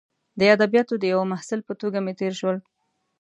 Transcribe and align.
د 0.39 0.41
ادبیاتو 0.55 0.93
د 0.99 1.03
یوه 1.13 1.25
محصل 1.31 1.59
په 1.67 1.73
توګه 1.81 1.97
مې 2.05 2.13
تیر 2.19 2.33
شول. 2.39 2.57